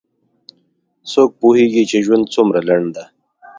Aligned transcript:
څوک 1.11 1.29
پوهیږي 1.39 1.83
چې 1.89 1.97
ژوند 2.05 2.25
څومره 2.33 2.59
لنډ 2.69 2.87
ده 2.95 3.05